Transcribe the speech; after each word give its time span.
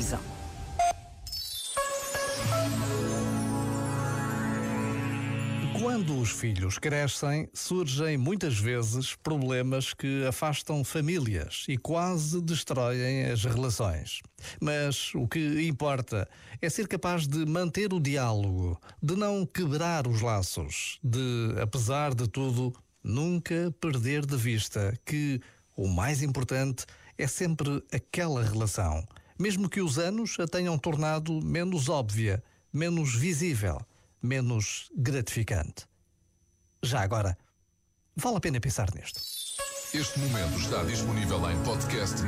televisão. 0.00 0.20
Quando 5.78 6.18
os 6.18 6.30
filhos 6.30 6.78
crescem, 6.78 7.48
surgem 7.54 8.16
muitas 8.16 8.58
vezes 8.58 9.14
problemas 9.14 9.94
que 9.94 10.24
afastam 10.26 10.84
famílias 10.84 11.64
e 11.68 11.76
quase 11.76 12.40
destroem 12.40 13.26
as 13.26 13.44
relações. 13.44 14.20
Mas 14.60 15.14
o 15.14 15.26
que 15.26 15.66
importa 15.66 16.28
é 16.60 16.68
ser 16.68 16.86
capaz 16.86 17.26
de 17.26 17.46
manter 17.46 17.92
o 17.92 18.00
diálogo, 18.00 18.78
de 19.02 19.16
não 19.16 19.46
quebrar 19.46 20.06
os 20.06 20.20
laços, 20.20 20.98
de, 21.02 21.54
apesar 21.60 22.14
de 22.14 22.28
tudo, 22.28 22.72
nunca 23.02 23.74
perder 23.80 24.26
de 24.26 24.36
vista 24.36 24.98
que 25.04 25.40
o 25.76 25.88
mais 25.88 26.22
importante 26.22 26.84
é 27.16 27.26
sempre 27.26 27.82
aquela 27.92 28.42
relação, 28.42 29.06
mesmo 29.40 29.68
que 29.68 29.80
os 29.80 29.98
anos 29.98 30.38
a 30.38 30.46
tenham 30.46 30.78
tornado 30.78 31.40
menos 31.42 31.88
óbvia, 31.88 32.44
menos 32.72 33.16
visível 33.16 33.80
menos 34.22 34.90
gratificante. 34.94 35.86
Já 36.82 37.00
agora, 37.02 37.36
vale 38.16 38.36
a 38.36 38.40
pena 38.40 38.60
pensar 38.60 38.94
nisto. 38.94 39.20
Este 39.92 40.18
momento 40.20 40.58
está 40.58 40.84
disponível 40.84 41.50
em 41.50 41.60
podcast 41.64 42.22